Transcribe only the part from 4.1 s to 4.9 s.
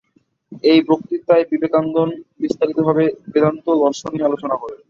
নিয়ে আলোচনা করেন।